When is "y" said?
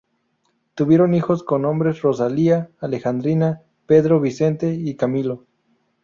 4.73-4.95